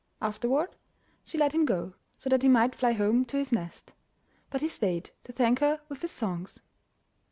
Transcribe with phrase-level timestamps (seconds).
[0.19, 0.75] Afterward
[1.23, 3.93] she let him go, so that he might fly home to his nest;
[4.49, 6.59] but he stayed to thank her with his songs.